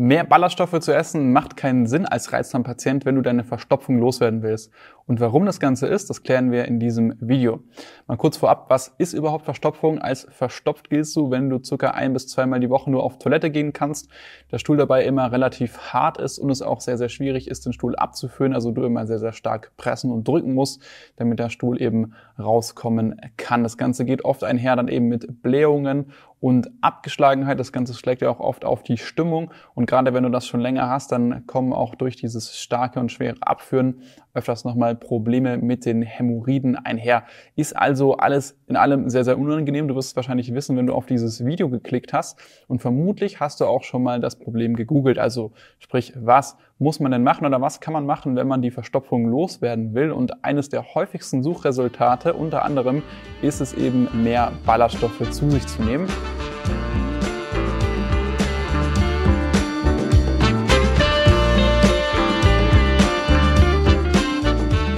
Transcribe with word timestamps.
Mehr 0.00 0.22
Ballaststoffe 0.22 0.78
zu 0.78 0.94
essen 0.94 1.32
macht 1.32 1.56
keinen 1.56 1.88
Sinn 1.88 2.06
als 2.06 2.32
Reizdarmpatient, 2.32 3.04
wenn 3.04 3.16
du 3.16 3.20
deine 3.20 3.42
Verstopfung 3.42 3.98
loswerden 3.98 4.44
willst. 4.44 4.70
Und 5.06 5.18
warum 5.18 5.44
das 5.44 5.58
Ganze 5.58 5.88
ist, 5.88 6.08
das 6.08 6.22
klären 6.22 6.52
wir 6.52 6.66
in 6.66 6.78
diesem 6.78 7.14
Video. 7.18 7.64
Mal 8.06 8.16
kurz 8.16 8.36
vorab, 8.36 8.66
was 8.68 8.94
ist 8.98 9.12
überhaupt 9.12 9.44
Verstopfung? 9.44 9.98
Als 9.98 10.28
verstopft 10.30 10.88
gehst 10.88 11.16
du, 11.16 11.32
wenn 11.32 11.50
du 11.50 11.58
circa 11.64 11.90
ein 11.90 12.12
bis 12.12 12.28
zweimal 12.28 12.60
die 12.60 12.70
Woche 12.70 12.92
nur 12.92 13.02
auf 13.02 13.18
Toilette 13.18 13.50
gehen 13.50 13.72
kannst, 13.72 14.08
der 14.52 14.58
Stuhl 14.58 14.76
dabei 14.76 15.04
immer 15.04 15.32
relativ 15.32 15.78
hart 15.92 16.18
ist 16.18 16.38
und 16.38 16.50
es 16.50 16.62
auch 16.62 16.80
sehr, 16.80 16.96
sehr 16.96 17.08
schwierig 17.08 17.48
ist, 17.48 17.66
den 17.66 17.72
Stuhl 17.72 17.96
abzuführen, 17.96 18.54
also 18.54 18.70
du 18.70 18.84
immer 18.84 19.04
sehr, 19.04 19.18
sehr 19.18 19.32
stark 19.32 19.72
pressen 19.78 20.12
und 20.12 20.28
drücken 20.28 20.54
musst, 20.54 20.80
damit 21.16 21.40
der 21.40 21.48
Stuhl 21.48 21.82
eben 21.82 22.12
rauskommen 22.38 23.20
kann. 23.36 23.64
Das 23.64 23.78
Ganze 23.78 24.04
geht 24.04 24.24
oft 24.24 24.44
einher 24.44 24.76
dann 24.76 24.86
eben 24.86 25.08
mit 25.08 25.42
Blähungen 25.42 26.12
und 26.40 26.70
Abgeschlagenheit. 26.80 27.58
Das 27.58 27.72
Ganze 27.72 27.94
schlägt 27.94 28.22
ja 28.22 28.30
auch 28.30 28.40
oft 28.40 28.64
auf 28.64 28.82
die 28.82 28.96
Stimmung. 28.96 29.50
Und 29.74 29.86
gerade 29.86 30.14
wenn 30.14 30.22
du 30.22 30.30
das 30.30 30.46
schon 30.46 30.60
länger 30.60 30.88
hast, 30.88 31.12
dann 31.12 31.46
kommen 31.46 31.72
auch 31.72 31.94
durch 31.94 32.16
dieses 32.16 32.56
starke 32.56 33.00
und 33.00 33.10
schwere 33.10 33.36
Abführen 33.40 34.02
öfters 34.34 34.64
nochmal 34.64 34.94
Probleme 34.94 35.58
mit 35.58 35.84
den 35.84 36.02
Hämorrhoiden 36.02 36.76
einher. 36.76 37.24
Ist 37.56 37.76
also 37.76 38.16
alles 38.16 38.56
in 38.68 38.76
allem 38.76 39.10
sehr, 39.10 39.24
sehr 39.24 39.38
unangenehm. 39.38 39.88
Du 39.88 39.96
wirst 39.96 40.10
es 40.10 40.16
wahrscheinlich 40.16 40.54
wissen, 40.54 40.76
wenn 40.76 40.86
du 40.86 40.94
auf 40.94 41.06
dieses 41.06 41.44
Video 41.44 41.68
geklickt 41.68 42.12
hast. 42.12 42.38
Und 42.68 42.80
vermutlich 42.80 43.40
hast 43.40 43.60
du 43.60 43.66
auch 43.66 43.82
schon 43.82 44.02
mal 44.02 44.20
das 44.20 44.36
Problem 44.36 44.76
gegoogelt. 44.76 45.18
Also 45.18 45.52
sprich, 45.80 46.12
was 46.16 46.56
muss 46.78 47.00
man 47.00 47.10
denn 47.10 47.24
machen 47.24 47.44
oder 47.44 47.60
was 47.60 47.80
kann 47.80 47.92
man 47.92 48.06
machen, 48.06 48.36
wenn 48.36 48.46
man 48.46 48.62
die 48.62 48.70
Verstopfung 48.70 49.26
loswerden 49.26 49.94
will? 49.94 50.12
Und 50.12 50.44
eines 50.44 50.68
der 50.68 50.94
häufigsten 50.94 51.42
Suchresultate 51.42 52.34
unter 52.34 52.64
anderem 52.64 53.02
ist 53.42 53.60
es 53.60 53.74
eben, 53.74 54.08
mehr 54.22 54.52
Ballaststoffe 54.64 55.30
zu 55.30 55.50
sich 55.50 55.66
zu 55.66 55.82
nehmen. 55.82 56.06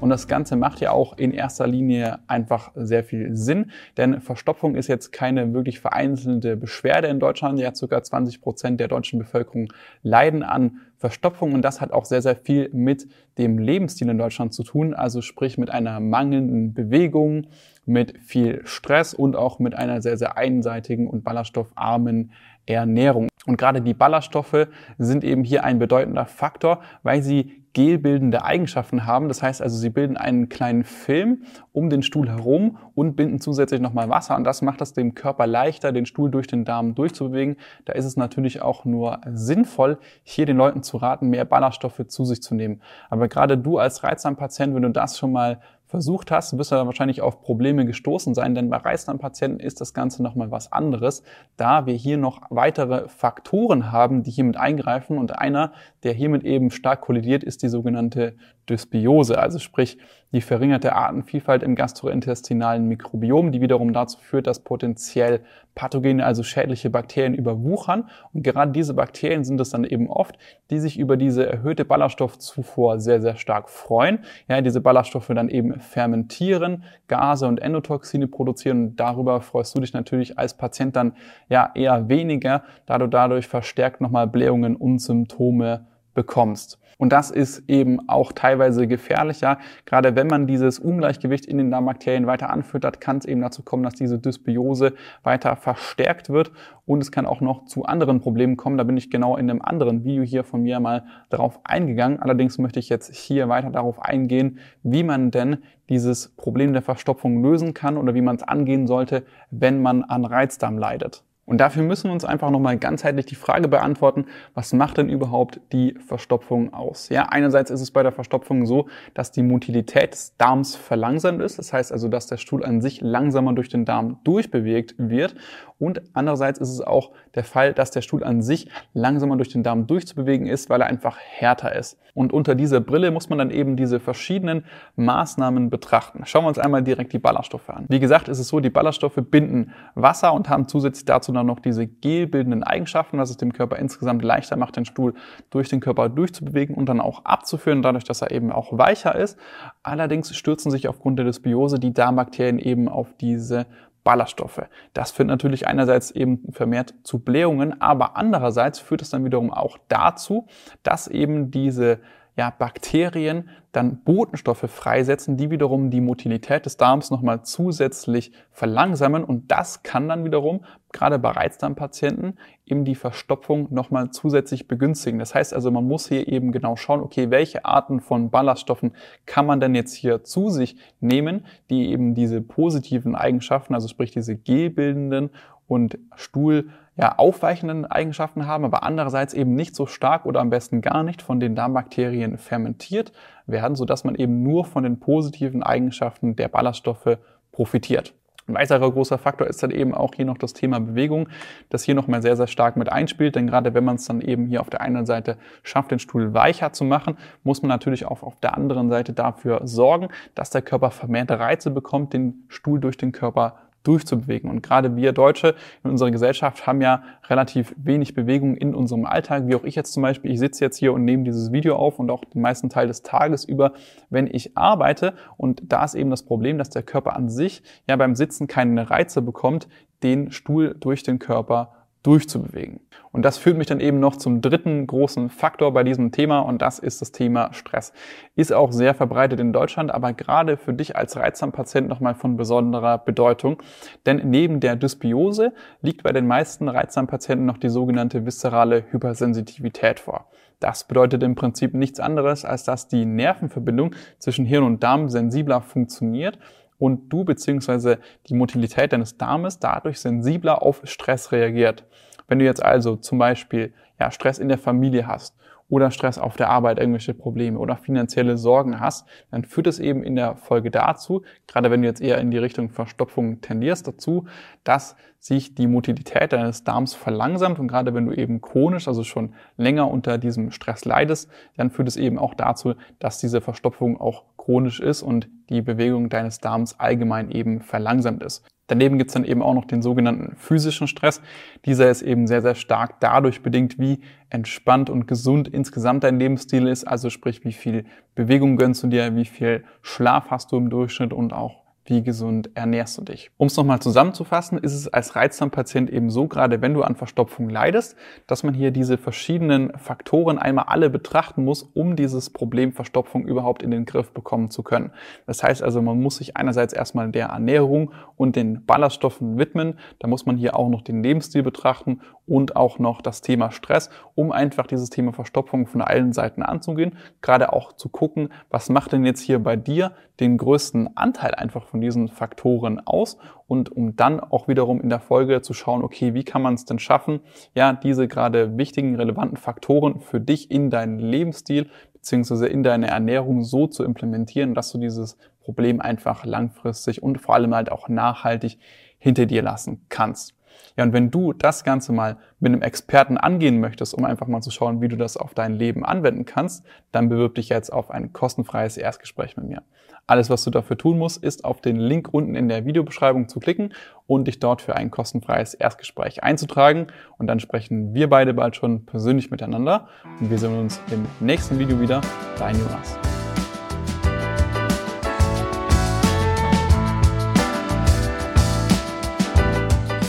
Und 0.00 0.08
das 0.08 0.28
Ganze 0.28 0.56
macht 0.56 0.80
ja 0.80 0.92
auch 0.92 1.18
in 1.18 1.32
erster 1.32 1.66
Linie 1.66 2.20
einfach 2.26 2.72
sehr 2.74 3.04
viel 3.04 3.36
Sinn, 3.36 3.70
denn 3.98 4.20
Verstopfung 4.20 4.74
ist 4.74 4.88
jetzt 4.88 5.12
keine 5.12 5.52
wirklich 5.52 5.78
vereinzelte 5.78 6.56
Beschwerde 6.56 7.08
in 7.08 7.20
Deutschland. 7.20 7.58
Ja, 7.58 7.70
ca. 7.70 8.02
20 8.02 8.40
Prozent 8.40 8.80
der 8.80 8.88
deutschen 8.88 9.18
Bevölkerung 9.18 9.72
leiden 10.02 10.42
an 10.42 10.78
Verstopfung 10.96 11.52
und 11.52 11.62
das 11.62 11.80
hat 11.80 11.92
auch 11.92 12.04
sehr, 12.04 12.22
sehr 12.22 12.36
viel 12.36 12.70
mit 12.72 13.08
dem 13.38 13.58
Lebensstil 13.58 14.08
in 14.08 14.18
Deutschland 14.18 14.54
zu 14.54 14.62
tun, 14.62 14.94
also 14.94 15.20
sprich 15.20 15.58
mit 15.58 15.70
einer 15.70 16.00
mangelnden 16.00 16.72
Bewegung, 16.74 17.46
mit 17.90 18.18
viel 18.18 18.62
Stress 18.64 19.12
und 19.12 19.36
auch 19.36 19.58
mit 19.58 19.74
einer 19.74 20.00
sehr, 20.00 20.16
sehr 20.16 20.36
einseitigen 20.36 21.08
und 21.08 21.24
ballaststoffarmen 21.24 22.32
Ernährung. 22.66 23.28
Und 23.46 23.56
gerade 23.56 23.80
die 23.80 23.94
Ballaststoffe 23.94 24.68
sind 24.98 25.24
eben 25.24 25.44
hier 25.44 25.64
ein 25.64 25.78
bedeutender 25.78 26.26
Faktor, 26.26 26.80
weil 27.02 27.22
sie 27.22 27.64
gelbildende 27.72 28.44
Eigenschaften 28.44 29.06
haben. 29.06 29.28
Das 29.28 29.42
heißt 29.42 29.62
also, 29.62 29.76
sie 29.76 29.90
bilden 29.90 30.16
einen 30.16 30.48
kleinen 30.48 30.84
Film 30.84 31.44
um 31.72 31.88
den 31.88 32.02
Stuhl 32.02 32.28
herum 32.28 32.78
und 32.94 33.14
binden 33.16 33.40
zusätzlich 33.40 33.80
nochmal 33.80 34.08
Wasser. 34.08 34.36
Und 34.36 34.44
das 34.44 34.60
macht 34.60 34.80
es 34.80 34.92
dem 34.92 35.14
Körper 35.14 35.46
leichter, 35.46 35.92
den 35.92 36.04
Stuhl 36.04 36.30
durch 36.30 36.48
den 36.48 36.64
Darm 36.64 36.94
durchzubewegen. 36.94 37.56
Da 37.84 37.92
ist 37.92 38.04
es 38.04 38.16
natürlich 38.16 38.60
auch 38.60 38.84
nur 38.84 39.20
sinnvoll, 39.32 39.98
hier 40.22 40.46
den 40.46 40.56
Leuten 40.56 40.82
zu 40.82 40.96
raten, 40.96 41.30
mehr 41.30 41.44
Ballaststoffe 41.44 42.06
zu 42.08 42.24
sich 42.24 42.42
zu 42.42 42.54
nehmen. 42.54 42.82
Aber 43.08 43.28
gerade 43.28 43.56
du 43.56 43.78
als 43.78 44.02
Reizdarmpatient, 44.02 44.74
wenn 44.74 44.82
du 44.82 44.90
das 44.90 45.16
schon 45.16 45.32
mal 45.32 45.60
versucht 45.90 46.30
hast, 46.30 46.56
wirst 46.56 46.70
du 46.70 46.76
wahrscheinlich 46.76 47.20
auf 47.20 47.42
Probleme 47.42 47.84
gestoßen 47.84 48.32
sein, 48.32 48.54
denn 48.54 48.70
bei 48.70 48.76
Reizdarmpatienten 48.76 49.58
ist 49.58 49.80
das 49.80 49.92
Ganze 49.92 50.22
nochmal 50.22 50.52
was 50.52 50.72
anderes, 50.72 51.24
da 51.56 51.84
wir 51.86 51.94
hier 51.94 52.16
noch 52.16 52.42
weitere 52.48 53.08
Faktoren 53.08 53.90
haben, 53.90 54.22
die 54.22 54.30
hiermit 54.30 54.56
eingreifen 54.56 55.18
und 55.18 55.36
einer, 55.36 55.72
der 56.04 56.12
hiermit 56.12 56.44
eben 56.44 56.70
stark 56.70 57.00
kollidiert, 57.00 57.42
ist 57.42 57.62
die 57.64 57.68
sogenannte 57.68 58.36
Dysbiose, 58.68 59.38
also 59.38 59.58
sprich 59.58 59.98
die 60.32 60.40
verringerte 60.40 60.94
Artenvielfalt 60.94 61.64
im 61.64 61.74
gastrointestinalen 61.74 62.86
Mikrobiom, 62.86 63.50
die 63.50 63.60
wiederum 63.60 63.92
dazu 63.92 64.18
führt, 64.20 64.46
dass 64.46 64.60
potenziell 64.60 65.40
pathogene, 65.74 66.24
also 66.24 66.42
schädliche 66.42 66.88
Bakterien 66.88 67.34
überwuchern. 67.34 68.08
Und 68.32 68.42
gerade 68.42 68.70
diese 68.70 68.94
Bakterien 68.94 69.44
sind 69.44 69.60
es 69.60 69.70
dann 69.70 69.84
eben 69.84 70.08
oft, 70.08 70.38
die 70.70 70.78
sich 70.78 70.98
über 70.98 71.16
diese 71.16 71.46
erhöhte 71.46 71.84
Ballaststoffzufuhr 71.84 73.00
sehr, 73.00 73.20
sehr 73.20 73.36
stark 73.36 73.70
freuen. 73.70 74.20
Ja, 74.48 74.60
diese 74.60 74.80
Ballaststoffe 74.80 75.32
dann 75.34 75.48
eben 75.48 75.79
fermentieren, 75.80 76.84
Gase 77.08 77.48
und 77.48 77.60
Endotoxine 77.60 78.28
produzieren. 78.28 78.96
Darüber 78.96 79.40
freust 79.40 79.76
du 79.76 79.80
dich 79.80 79.92
natürlich 79.92 80.38
als 80.38 80.56
Patient 80.56 80.94
dann 80.96 81.14
ja 81.48 81.70
eher 81.74 82.08
weniger, 82.08 82.62
da 82.86 82.98
du 82.98 83.06
dadurch 83.06 83.48
verstärkt 83.48 84.00
nochmal 84.00 84.26
Blähungen 84.26 84.76
und 84.76 85.00
Symptome 85.00 85.86
bekommst. 86.14 86.78
Und 87.00 87.14
das 87.14 87.30
ist 87.30 87.64
eben 87.66 88.10
auch 88.10 88.30
teilweise 88.32 88.86
gefährlicher. 88.86 89.56
Gerade 89.86 90.16
wenn 90.16 90.26
man 90.26 90.46
dieses 90.46 90.78
Ungleichgewicht 90.78 91.46
in 91.46 91.56
den 91.56 91.70
Darmbakterien 91.70 92.26
weiter 92.26 92.50
anfüttert, 92.50 93.00
kann 93.00 93.16
es 93.16 93.24
eben 93.24 93.40
dazu 93.40 93.62
kommen, 93.62 93.82
dass 93.82 93.94
diese 93.94 94.18
Dysbiose 94.18 94.92
weiter 95.22 95.56
verstärkt 95.56 96.28
wird. 96.28 96.52
Und 96.84 97.00
es 97.00 97.10
kann 97.10 97.24
auch 97.24 97.40
noch 97.40 97.64
zu 97.64 97.86
anderen 97.86 98.20
Problemen 98.20 98.58
kommen. 98.58 98.76
Da 98.76 98.84
bin 98.84 98.98
ich 98.98 99.10
genau 99.10 99.38
in 99.38 99.48
einem 99.48 99.62
anderen 99.62 100.04
Video 100.04 100.22
hier 100.24 100.44
von 100.44 100.62
mir 100.62 100.78
mal 100.78 101.04
darauf 101.30 101.60
eingegangen. 101.64 102.20
Allerdings 102.20 102.58
möchte 102.58 102.80
ich 102.80 102.90
jetzt 102.90 103.14
hier 103.14 103.48
weiter 103.48 103.70
darauf 103.70 104.02
eingehen, 104.02 104.58
wie 104.82 105.02
man 105.02 105.30
denn 105.30 105.62
dieses 105.88 106.28
Problem 106.36 106.74
der 106.74 106.82
Verstopfung 106.82 107.42
lösen 107.42 107.72
kann 107.72 107.96
oder 107.96 108.14
wie 108.14 108.20
man 108.20 108.36
es 108.36 108.42
angehen 108.42 108.86
sollte, 108.86 109.24
wenn 109.50 109.80
man 109.80 110.04
an 110.04 110.26
Reizdarm 110.26 110.76
leidet. 110.76 111.24
Und 111.50 111.58
dafür 111.58 111.82
müssen 111.82 112.04
wir 112.04 112.12
uns 112.12 112.24
einfach 112.24 112.48
nochmal 112.52 112.78
ganzheitlich 112.78 113.26
die 113.26 113.34
Frage 113.34 113.66
beantworten, 113.66 114.26
was 114.54 114.72
macht 114.72 114.98
denn 114.98 115.08
überhaupt 115.08 115.60
die 115.72 115.94
Verstopfung 115.94 116.72
aus? 116.72 117.08
Ja, 117.08 117.24
einerseits 117.24 117.72
ist 117.72 117.80
es 117.80 117.90
bei 117.90 118.04
der 118.04 118.12
Verstopfung 118.12 118.66
so, 118.66 118.86
dass 119.14 119.32
die 119.32 119.42
Motilität 119.42 120.12
des 120.12 120.36
Darms 120.36 120.76
verlangsamt 120.76 121.42
ist. 121.42 121.58
Das 121.58 121.72
heißt 121.72 121.90
also, 121.90 122.06
dass 122.06 122.28
der 122.28 122.36
Stuhl 122.36 122.64
an 122.64 122.80
sich 122.80 123.00
langsamer 123.00 123.52
durch 123.52 123.68
den 123.68 123.84
Darm 123.84 124.20
durchbewegt 124.22 124.94
wird. 124.96 125.34
Und 125.80 126.02
andererseits 126.12 126.60
ist 126.60 126.68
es 126.68 126.82
auch 126.82 127.10
der 127.34 127.42
Fall, 127.42 127.72
dass 127.72 127.90
der 127.90 128.02
Stuhl 128.02 128.22
an 128.22 128.42
sich 128.42 128.70
langsamer 128.92 129.36
durch 129.36 129.48
den 129.48 129.64
Darm 129.64 129.88
durchzubewegen 129.88 130.46
ist, 130.46 130.70
weil 130.70 130.82
er 130.82 130.86
einfach 130.86 131.18
härter 131.18 131.74
ist. 131.74 131.98
Und 132.14 132.32
unter 132.32 132.54
dieser 132.54 132.80
Brille 132.80 133.10
muss 133.10 133.30
man 133.30 133.38
dann 133.38 133.50
eben 133.50 133.76
diese 133.76 133.98
verschiedenen 133.98 134.64
Maßnahmen 134.96 135.70
betrachten. 135.70 136.22
Schauen 136.26 136.44
wir 136.44 136.48
uns 136.48 136.58
einmal 136.58 136.82
direkt 136.82 137.12
die 137.12 137.18
Ballaststoffe 137.18 137.70
an. 137.70 137.86
Wie 137.88 137.98
gesagt, 137.98 138.28
ist 138.28 138.38
es 138.38 138.48
so, 138.48 138.60
die 138.60 138.70
Ballaststoffe 138.70 139.18
binden 139.30 139.72
Wasser 139.94 140.34
und 140.34 140.48
haben 140.48 140.68
zusätzlich 140.68 141.06
dazu 141.06 141.32
dann 141.40 141.46
noch 141.46 141.60
diese 141.60 141.86
gelbildenden 141.86 142.62
Eigenschaften, 142.62 143.18
was 143.18 143.30
es 143.30 143.36
dem 143.36 143.52
Körper 143.52 143.76
insgesamt 143.76 144.22
leichter 144.22 144.56
macht, 144.56 144.76
den 144.76 144.84
Stuhl 144.84 145.14
durch 145.50 145.68
den 145.68 145.80
Körper 145.80 146.08
durchzubewegen 146.08 146.74
und 146.76 146.88
dann 146.88 147.00
auch 147.00 147.24
abzuführen, 147.24 147.82
dadurch, 147.82 148.04
dass 148.04 148.22
er 148.22 148.30
eben 148.30 148.52
auch 148.52 148.76
weicher 148.76 149.14
ist. 149.14 149.38
Allerdings 149.82 150.34
stürzen 150.34 150.70
sich 150.70 150.88
aufgrund 150.88 151.18
der 151.18 151.26
Dysbiose 151.26 151.78
die 151.78 151.92
Darmbakterien 151.92 152.58
eben 152.58 152.88
auf 152.88 153.08
diese 153.20 153.66
Ballaststoffe. 154.04 154.62
Das 154.94 155.10
führt 155.10 155.28
natürlich 155.28 155.66
einerseits 155.66 156.10
eben 156.10 156.42
vermehrt 156.52 156.94
zu 157.02 157.18
Blähungen, 157.18 157.80
aber 157.80 158.16
andererseits 158.16 158.78
führt 158.78 159.02
es 159.02 159.10
dann 159.10 159.24
wiederum 159.24 159.52
auch 159.52 159.78
dazu, 159.88 160.46
dass 160.82 161.06
eben 161.06 161.50
diese 161.50 162.00
ja, 162.36 162.50
Bakterien 162.50 163.48
dann 163.72 164.02
Botenstoffe 164.02 164.68
freisetzen, 164.68 165.36
die 165.36 165.50
wiederum 165.50 165.90
die 165.90 166.00
Motilität 166.00 166.66
des 166.66 166.76
Darms 166.76 167.10
nochmal 167.10 167.42
zusätzlich 167.44 168.32
verlangsamen 168.50 169.22
und 169.22 169.50
das 169.50 169.82
kann 169.82 170.08
dann 170.08 170.24
wiederum 170.24 170.64
gerade 170.92 171.18
bei 171.18 171.30
Reizdarmpatienten 171.30 172.38
eben 172.66 172.84
die 172.84 172.96
Verstopfung 172.96 173.68
nochmal 173.70 174.10
zusätzlich 174.10 174.66
begünstigen. 174.66 175.20
Das 175.20 175.34
heißt 175.34 175.54
also, 175.54 175.70
man 175.70 175.86
muss 175.86 176.08
hier 176.08 176.26
eben 176.26 176.50
genau 176.50 176.74
schauen, 176.76 177.00
okay, 177.00 177.30
welche 177.30 177.64
Arten 177.64 178.00
von 178.00 178.30
Ballaststoffen 178.30 178.92
kann 179.24 179.46
man 179.46 179.60
denn 179.60 179.74
jetzt 179.74 179.94
hier 179.94 180.24
zu 180.24 180.50
sich 180.50 180.76
nehmen, 181.00 181.46
die 181.70 181.90
eben 181.90 182.14
diese 182.14 182.40
positiven 182.40 183.14
Eigenschaften, 183.14 183.74
also 183.74 183.86
sprich 183.86 184.10
diese 184.10 184.36
gelbildenden 184.36 185.30
und 185.68 185.98
Stuhl 186.16 186.70
ja, 187.00 187.14
aufweichenden 187.16 187.86
Eigenschaften 187.86 188.46
haben, 188.46 188.66
aber 188.66 188.82
andererseits 188.82 189.32
eben 189.32 189.54
nicht 189.54 189.74
so 189.74 189.86
stark 189.86 190.26
oder 190.26 190.40
am 190.40 190.50
besten 190.50 190.82
gar 190.82 191.02
nicht 191.02 191.22
von 191.22 191.40
den 191.40 191.54
Darmbakterien 191.54 192.36
fermentiert 192.36 193.12
werden, 193.46 193.74
sodass 193.74 194.04
man 194.04 194.16
eben 194.16 194.42
nur 194.42 194.66
von 194.66 194.82
den 194.82 195.00
positiven 195.00 195.62
Eigenschaften 195.62 196.36
der 196.36 196.48
Ballaststoffe 196.48 197.16
profitiert. 197.52 198.12
Ein 198.46 198.54
weiterer 198.54 198.90
großer 198.90 199.16
Faktor 199.16 199.46
ist 199.46 199.62
dann 199.62 199.70
eben 199.70 199.94
auch 199.94 200.12
hier 200.14 200.24
noch 200.24 200.36
das 200.36 200.52
Thema 200.52 200.80
Bewegung, 200.80 201.28
das 201.68 201.84
hier 201.84 201.94
nochmal 201.94 202.20
sehr, 202.20 202.36
sehr 202.36 202.48
stark 202.48 202.76
mit 202.76 202.90
einspielt. 202.90 203.36
Denn 203.36 203.46
gerade 203.46 203.74
wenn 203.74 203.84
man 203.84 203.96
es 203.96 204.06
dann 204.06 204.20
eben 204.20 204.46
hier 204.46 204.60
auf 204.60 204.70
der 204.70 204.80
einen 204.80 205.06
Seite 205.06 205.36
schafft, 205.62 205.92
den 205.92 206.00
Stuhl 206.00 206.34
weicher 206.34 206.72
zu 206.72 206.84
machen, 206.84 207.16
muss 207.44 207.62
man 207.62 207.68
natürlich 207.68 208.06
auch 208.06 208.22
auf 208.24 208.40
der 208.40 208.56
anderen 208.56 208.90
Seite 208.90 209.12
dafür 209.12 209.60
sorgen, 209.64 210.08
dass 210.34 210.50
der 210.50 210.62
Körper 210.62 210.90
vermehrte 210.90 211.38
Reize 211.38 211.70
bekommt, 211.70 212.12
den 212.12 212.44
Stuhl 212.48 212.80
durch 212.80 212.96
den 212.96 213.12
Körper 213.12 213.54
durchzubewegen. 213.82 214.50
Und 214.50 214.62
gerade 214.62 214.96
wir 214.96 215.12
Deutsche 215.12 215.54
in 215.84 215.90
unserer 215.90 216.10
Gesellschaft 216.10 216.66
haben 216.66 216.80
ja 216.80 217.02
relativ 217.28 217.74
wenig 217.76 218.14
Bewegung 218.14 218.56
in 218.56 218.74
unserem 218.74 219.06
Alltag, 219.06 219.46
wie 219.46 219.54
auch 219.54 219.64
ich 219.64 219.74
jetzt 219.74 219.92
zum 219.92 220.02
Beispiel. 220.02 220.30
Ich 220.30 220.38
sitze 220.38 220.64
jetzt 220.64 220.76
hier 220.76 220.92
und 220.92 221.04
nehme 221.04 221.24
dieses 221.24 221.52
Video 221.52 221.76
auf 221.76 221.98
und 221.98 222.10
auch 222.10 222.24
den 222.24 222.42
meisten 222.42 222.68
Teil 222.68 222.86
des 222.86 223.02
Tages 223.02 223.44
über, 223.44 223.72
wenn 224.10 224.26
ich 224.26 224.56
arbeite. 224.56 225.14
Und 225.36 225.62
da 225.72 225.84
ist 225.84 225.94
eben 225.94 226.10
das 226.10 226.24
Problem, 226.24 226.58
dass 226.58 226.70
der 226.70 226.82
Körper 226.82 227.16
an 227.16 227.28
sich 227.28 227.62
ja 227.88 227.96
beim 227.96 228.14
Sitzen 228.14 228.46
keine 228.46 228.90
Reize 228.90 229.22
bekommt, 229.22 229.68
den 230.02 230.30
Stuhl 230.30 230.76
durch 230.78 231.02
den 231.02 231.18
Körper 231.18 231.79
durchzubewegen. 232.02 232.80
Und 233.12 233.24
das 233.24 233.38
führt 233.38 233.58
mich 233.58 233.66
dann 233.66 233.80
eben 233.80 233.98
noch 233.98 234.16
zum 234.16 234.40
dritten 234.40 234.86
großen 234.86 235.30
Faktor 235.30 235.72
bei 235.72 235.82
diesem 235.82 236.12
Thema 236.12 236.40
und 236.40 236.62
das 236.62 236.78
ist 236.78 237.00
das 237.00 237.12
Thema 237.12 237.52
Stress. 237.52 237.92
Ist 238.36 238.52
auch 238.52 238.72
sehr 238.72 238.94
verbreitet 238.94 239.40
in 239.40 239.52
Deutschland, 239.52 239.92
aber 239.92 240.12
gerade 240.12 240.56
für 240.56 240.72
dich 240.72 240.96
als 240.96 241.16
Reizdarmpatient 241.16 241.88
nochmal 241.88 242.14
von 242.14 242.36
besonderer 242.36 242.98
Bedeutung. 242.98 243.62
Denn 244.06 244.22
neben 244.24 244.60
der 244.60 244.76
Dysbiose 244.76 245.52
liegt 245.82 246.02
bei 246.02 246.12
den 246.12 246.26
meisten 246.26 246.68
Reizdarmpatienten 246.68 247.46
noch 247.46 247.58
die 247.58 247.68
sogenannte 247.68 248.24
viszerale 248.24 248.84
Hypersensitivität 248.90 250.00
vor. 250.00 250.26
Das 250.60 250.84
bedeutet 250.84 251.22
im 251.22 251.34
Prinzip 251.34 251.74
nichts 251.74 252.00
anderes, 252.00 252.44
als 252.44 252.64
dass 252.64 252.86
die 252.86 253.06
Nervenverbindung 253.06 253.94
zwischen 254.18 254.44
Hirn 254.44 254.64
und 254.64 254.82
Darm 254.82 255.08
sensibler 255.08 255.62
funktioniert 255.62 256.38
und 256.80 257.10
du 257.10 257.24
bzw. 257.24 257.96
die 258.28 258.34
Motilität 258.34 258.92
deines 258.92 259.16
Darmes 259.16 259.60
dadurch 259.60 260.00
sensibler 260.00 260.62
auf 260.62 260.80
Stress 260.84 261.30
reagiert. 261.30 261.84
Wenn 262.26 262.40
du 262.40 262.44
jetzt 262.44 262.62
also 262.62 262.96
zum 262.96 263.18
Beispiel 263.18 263.72
ja, 264.00 264.10
Stress 264.10 264.38
in 264.38 264.48
der 264.48 264.58
Familie 264.58 265.06
hast 265.06 265.36
oder 265.70 265.90
Stress 265.90 266.18
auf 266.18 266.36
der 266.36 266.50
Arbeit, 266.50 266.78
irgendwelche 266.78 267.14
Probleme 267.14 267.58
oder 267.58 267.76
finanzielle 267.76 268.36
Sorgen 268.36 268.80
hast, 268.80 269.08
dann 269.30 269.44
führt 269.44 269.68
es 269.68 269.78
eben 269.78 270.02
in 270.02 270.16
der 270.16 270.36
Folge 270.36 270.70
dazu, 270.70 271.22
gerade 271.46 271.70
wenn 271.70 271.80
du 271.80 271.88
jetzt 271.88 272.02
eher 272.02 272.18
in 272.18 272.30
die 272.30 272.38
Richtung 272.38 272.68
Verstopfung 272.68 273.40
tendierst, 273.40 273.88
dazu, 273.88 274.26
dass 274.64 274.96
sich 275.18 275.54
die 275.54 275.66
Motilität 275.66 276.32
deines 276.32 276.64
Darms 276.64 276.94
verlangsamt 276.94 277.58
und 277.58 277.68
gerade 277.68 277.94
wenn 277.94 278.06
du 278.06 278.12
eben 278.12 278.40
chronisch, 278.40 278.88
also 278.88 279.04
schon 279.04 279.34
länger 279.56 279.90
unter 279.90 280.18
diesem 280.18 280.50
Stress 280.50 280.84
leidest, 280.84 281.30
dann 281.56 281.70
führt 281.70 281.88
es 281.88 281.96
eben 281.96 282.18
auch 282.18 282.34
dazu, 282.34 282.74
dass 282.98 283.18
diese 283.18 283.40
Verstopfung 283.40 284.00
auch 284.00 284.24
chronisch 284.36 284.80
ist 284.80 285.02
und 285.02 285.28
die 285.50 285.62
Bewegung 285.62 286.08
deines 286.08 286.38
Darms 286.38 286.80
allgemein 286.80 287.30
eben 287.30 287.60
verlangsamt 287.60 288.22
ist. 288.22 288.44
Daneben 288.70 288.98
gibt 288.98 289.10
es 289.10 289.14
dann 289.14 289.24
eben 289.24 289.42
auch 289.42 289.54
noch 289.54 289.64
den 289.64 289.82
sogenannten 289.82 290.36
physischen 290.36 290.86
Stress. 290.86 291.20
Dieser 291.64 291.90
ist 291.90 292.02
eben 292.02 292.28
sehr, 292.28 292.40
sehr 292.40 292.54
stark 292.54 293.00
dadurch 293.00 293.42
bedingt, 293.42 293.80
wie 293.80 293.98
entspannt 294.28 294.88
und 294.90 295.08
gesund 295.08 295.48
insgesamt 295.48 296.04
dein 296.04 296.20
Lebensstil 296.20 296.68
ist. 296.68 296.84
Also 296.84 297.10
sprich, 297.10 297.44
wie 297.44 297.52
viel 297.52 297.84
Bewegung 298.14 298.56
gönnst 298.56 298.84
du 298.84 298.86
dir, 298.86 299.16
wie 299.16 299.24
viel 299.24 299.64
Schlaf 299.82 300.30
hast 300.30 300.52
du 300.52 300.56
im 300.56 300.70
Durchschnitt 300.70 301.12
und 301.12 301.32
auch 301.32 301.59
wie 301.90 302.02
gesund 302.02 302.50
ernährst 302.54 302.96
du 302.96 303.02
dich. 303.02 303.30
Um 303.36 303.48
es 303.48 303.56
nochmal 303.56 303.80
zusammenzufassen, 303.80 304.58
ist 304.58 304.74
es 304.74 304.88
als 304.88 305.16
Reizdarmpatient 305.16 305.90
eben 305.90 306.08
so, 306.08 306.28
gerade 306.28 306.62
wenn 306.62 306.72
du 306.72 306.82
an 306.82 306.94
Verstopfung 306.94 307.50
leidest, 307.50 307.96
dass 308.28 308.44
man 308.44 308.54
hier 308.54 308.70
diese 308.70 308.96
verschiedenen 308.96 309.76
Faktoren 309.76 310.38
einmal 310.38 310.66
alle 310.68 310.88
betrachten 310.88 311.44
muss, 311.44 311.62
um 311.62 311.96
dieses 311.96 312.30
Problem 312.30 312.72
Verstopfung 312.72 313.26
überhaupt 313.26 313.62
in 313.62 313.72
den 313.72 313.84
Griff 313.84 314.12
bekommen 314.12 314.50
zu 314.50 314.62
können. 314.62 314.92
Das 315.26 315.42
heißt 315.42 315.62
also, 315.62 315.82
man 315.82 316.00
muss 316.00 316.16
sich 316.16 316.36
einerseits 316.36 316.72
erstmal 316.72 317.10
der 317.10 317.26
Ernährung 317.26 317.92
und 318.16 318.36
den 318.36 318.64
Ballaststoffen 318.64 319.36
widmen. 319.36 319.74
Da 319.98 320.06
muss 320.06 320.24
man 320.24 320.36
hier 320.36 320.56
auch 320.56 320.68
noch 320.68 320.82
den 320.82 321.02
Lebensstil 321.02 321.42
betrachten 321.42 322.00
und 322.26 322.54
auch 322.54 322.78
noch 322.78 323.02
das 323.02 323.22
Thema 323.22 323.50
Stress, 323.50 323.90
um 324.14 324.30
einfach 324.30 324.68
dieses 324.68 324.88
Thema 324.88 325.12
Verstopfung 325.12 325.66
von 325.66 325.82
allen 325.82 326.12
Seiten 326.12 326.44
anzugehen. 326.44 326.96
Gerade 327.22 327.52
auch 327.52 327.72
zu 327.72 327.88
gucken, 327.88 328.28
was 328.50 328.68
macht 328.68 328.92
denn 328.92 329.04
jetzt 329.04 329.20
hier 329.20 329.40
bei 329.40 329.56
dir 329.56 329.92
den 330.20 330.38
größten 330.38 330.96
Anteil 330.96 331.34
einfach 331.34 331.66
von 331.66 331.79
diesen 331.80 332.08
Faktoren 332.08 332.80
aus 332.84 333.18
und 333.46 333.70
um 333.70 333.96
dann 333.96 334.20
auch 334.20 334.48
wiederum 334.48 334.80
in 334.80 334.88
der 334.88 335.00
Folge 335.00 335.42
zu 335.42 335.54
schauen, 335.54 335.82
okay, 335.82 336.14
wie 336.14 336.24
kann 336.24 336.42
man 336.42 336.54
es 336.54 336.64
denn 336.64 336.78
schaffen, 336.78 337.20
ja, 337.54 337.72
diese 337.72 338.08
gerade 338.08 338.56
wichtigen, 338.56 338.96
relevanten 338.96 339.36
Faktoren 339.36 340.00
für 340.00 340.20
dich 340.20 340.50
in 340.50 340.70
deinen 340.70 340.98
Lebensstil 340.98 341.68
beziehungsweise 341.92 342.46
in 342.46 342.62
deine 342.62 342.88
Ernährung 342.88 343.42
so 343.42 343.66
zu 343.66 343.84
implementieren, 343.84 344.54
dass 344.54 344.72
du 344.72 344.78
dieses 344.78 345.18
Problem 345.40 345.80
einfach 345.80 346.24
langfristig 346.24 347.02
und 347.02 347.20
vor 347.20 347.34
allem 347.34 347.54
halt 347.54 347.70
auch 347.70 347.88
nachhaltig 347.88 348.58
hinter 348.98 349.26
dir 349.26 349.42
lassen 349.42 349.84
kannst. 349.88 350.34
Ja, 350.76 350.84
und 350.84 350.92
wenn 350.92 351.10
du 351.10 351.32
das 351.32 351.64
Ganze 351.64 351.92
mal 351.92 352.16
mit 352.38 352.52
einem 352.52 352.62
Experten 352.62 353.18
angehen 353.18 353.60
möchtest, 353.60 353.94
um 353.94 354.04
einfach 354.04 354.26
mal 354.26 354.40
zu 354.40 354.50
schauen, 354.50 354.80
wie 354.80 354.88
du 354.88 354.96
das 354.96 355.16
auf 355.16 355.34
dein 355.34 355.54
Leben 355.54 355.84
anwenden 355.84 356.24
kannst, 356.24 356.64
dann 356.92 357.08
bewirb 357.08 357.34
dich 357.34 357.48
jetzt 357.48 357.72
auf 357.72 357.90
ein 357.90 358.12
kostenfreies 358.12 358.76
Erstgespräch 358.76 359.36
mit 359.36 359.46
mir. 359.46 359.62
Alles, 360.06 360.28
was 360.28 360.42
du 360.42 360.50
dafür 360.50 360.76
tun 360.76 360.98
musst, 360.98 361.22
ist 361.22 361.44
auf 361.44 361.60
den 361.60 361.76
Link 361.76 362.08
unten 362.12 362.34
in 362.34 362.48
der 362.48 362.64
Videobeschreibung 362.64 363.28
zu 363.28 363.38
klicken 363.38 363.72
und 364.06 364.26
dich 364.26 364.40
dort 364.40 364.60
für 364.60 364.74
ein 364.74 364.90
kostenfreies 364.90 365.54
Erstgespräch 365.54 366.24
einzutragen. 366.24 366.88
Und 367.16 367.28
dann 367.28 367.38
sprechen 367.38 367.94
wir 367.94 368.10
beide 368.10 368.34
bald 368.34 368.56
schon 368.56 368.86
persönlich 368.86 369.30
miteinander. 369.30 369.86
Und 370.18 370.30
wir 370.30 370.38
sehen 370.38 370.58
uns 370.58 370.80
im 370.90 371.06
nächsten 371.24 371.60
Video 371.60 371.80
wieder. 371.80 372.00
Dein 372.38 372.58
Jonas. 372.58 373.19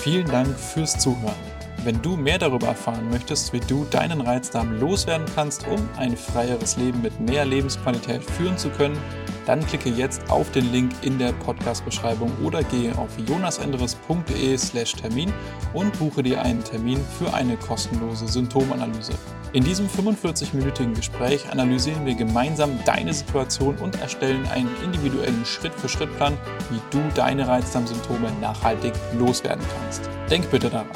Vielen 0.03 0.25
Dank 0.25 0.57
fürs 0.57 0.97
Zuhören. 0.97 1.35
Wenn 1.83 2.01
du 2.01 2.17
mehr 2.17 2.39
darüber 2.39 2.65
erfahren 2.69 3.07
möchtest, 3.11 3.53
wie 3.53 3.59
du 3.59 3.85
deinen 3.91 4.21
Reizdarm 4.21 4.79
loswerden 4.79 5.27
kannst, 5.35 5.67
um 5.67 5.87
ein 5.95 6.17
freieres 6.17 6.75
Leben 6.75 7.03
mit 7.03 7.19
mehr 7.19 7.45
Lebensqualität 7.45 8.23
führen 8.23 8.57
zu 8.57 8.71
können, 8.71 8.97
dann 9.45 9.65
klicke 9.65 9.89
jetzt 9.89 10.29
auf 10.29 10.51
den 10.51 10.71
Link 10.71 10.91
in 11.01 11.17
der 11.17 11.33
Podcast-Beschreibung 11.33 12.31
oder 12.43 12.63
gehe 12.63 12.97
auf 12.97 13.09
jonasenderes.de/slash 13.27 14.93
Termin 14.93 15.33
und 15.73 15.97
buche 15.99 16.23
dir 16.23 16.41
einen 16.41 16.63
Termin 16.63 16.99
für 17.17 17.33
eine 17.33 17.57
kostenlose 17.57 18.27
Symptomanalyse. 18.27 19.13
In 19.53 19.65
diesem 19.65 19.87
45-minütigen 19.87 20.93
Gespräch 20.95 21.49
analysieren 21.51 22.05
wir 22.05 22.15
gemeinsam 22.15 22.71
deine 22.85 23.13
Situation 23.13 23.75
und 23.77 23.99
erstellen 23.99 24.47
einen 24.47 24.69
individuellen 24.83 25.45
Schritt-für-Schritt-Plan, 25.45 26.37
wie 26.69 26.79
du 26.89 27.01
deine 27.15 27.47
Reizdarmsymptome 27.47 28.31
nachhaltig 28.39 28.93
loswerden 29.19 29.65
kannst. 29.77 30.09
Denk 30.29 30.49
bitte 30.51 30.69
daran. 30.69 30.87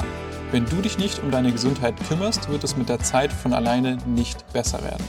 Wenn 0.52 0.64
du 0.64 0.76
dich 0.76 0.96
nicht 0.96 1.18
um 1.18 1.30
deine 1.30 1.52
Gesundheit 1.52 1.94
kümmerst, 2.08 2.48
wird 2.48 2.64
es 2.64 2.76
mit 2.76 2.88
der 2.88 3.00
Zeit 3.00 3.32
von 3.32 3.52
alleine 3.52 3.98
nicht 4.06 4.50
besser 4.52 4.82
werden. 4.82 5.04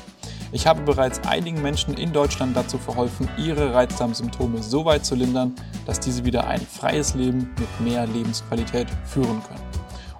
Ich 0.58 0.66
habe 0.66 0.82
bereits 0.82 1.20
einigen 1.20 1.62
Menschen 1.62 1.94
in 1.94 2.12
Deutschland 2.12 2.58
dazu 2.58 2.80
verholfen, 2.80 3.30
ihre 3.38 3.76
Reizdarmsymptome 3.76 4.64
so 4.64 4.86
weit 4.86 5.06
zu 5.06 5.14
lindern, 5.14 5.54
dass 5.86 6.00
diese 6.00 6.26
wieder 6.26 6.48
ein 6.48 6.62
freies 6.62 7.14
Leben 7.14 7.52
mit 7.60 7.80
mehr 7.80 8.08
Lebensqualität 8.08 8.88
führen 9.06 9.44
können. 9.44 9.62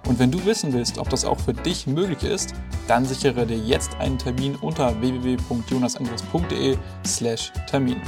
Und 0.06 0.20
wenn 0.20 0.30
du 0.30 0.44
wissen 0.44 0.72
willst, 0.72 0.98
ob 0.98 1.08
das 1.08 1.24
auch 1.24 1.40
für 1.40 1.54
dich 1.54 1.88
möglich 1.88 2.22
ist, 2.22 2.54
dann 2.86 3.04
sichere 3.04 3.46
dir 3.46 3.58
jetzt 3.58 3.96
einen 3.96 4.16
Termin 4.16 4.54
unter 4.54 5.00
www.jonasandres.de/termin. 5.00 8.00